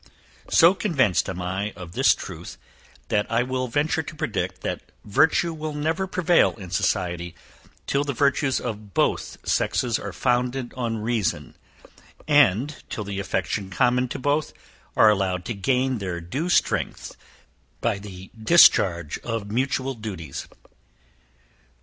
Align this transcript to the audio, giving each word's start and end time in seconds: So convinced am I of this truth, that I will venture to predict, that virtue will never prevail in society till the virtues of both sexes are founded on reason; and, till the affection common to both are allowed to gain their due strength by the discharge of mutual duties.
So 0.49 0.73
convinced 0.73 1.29
am 1.29 1.43
I 1.43 1.73
of 1.73 1.91
this 1.91 2.15
truth, 2.15 2.57
that 3.09 3.31
I 3.31 3.43
will 3.43 3.67
venture 3.67 4.01
to 4.01 4.15
predict, 4.15 4.61
that 4.61 4.81
virtue 5.05 5.53
will 5.53 5.73
never 5.75 6.07
prevail 6.07 6.53
in 6.55 6.71
society 6.71 7.35
till 7.85 8.03
the 8.03 8.11
virtues 8.13 8.59
of 8.59 8.95
both 8.95 9.37
sexes 9.47 9.99
are 9.99 10.11
founded 10.11 10.73
on 10.73 10.97
reason; 10.97 11.53
and, 12.27 12.81
till 12.89 13.03
the 13.03 13.19
affection 13.19 13.69
common 13.69 14.07
to 14.07 14.17
both 14.17 14.53
are 14.97 15.11
allowed 15.11 15.45
to 15.45 15.53
gain 15.53 15.99
their 15.99 16.19
due 16.19 16.49
strength 16.49 17.15
by 17.79 17.99
the 17.99 18.31
discharge 18.43 19.19
of 19.19 19.51
mutual 19.51 19.93
duties. 19.93 20.47